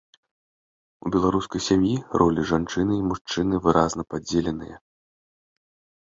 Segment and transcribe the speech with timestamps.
[1.07, 1.91] У беларускай сям'і
[2.21, 4.75] ролі жанчыны і мужчыны выразна падзеленыя.